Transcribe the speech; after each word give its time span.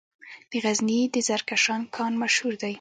د 0.51 0.53
غزني 0.63 0.99
د 1.13 1.15
زرکشان 1.27 1.81
کان 1.95 2.11
مشهور 2.21 2.53
دی 2.61 2.69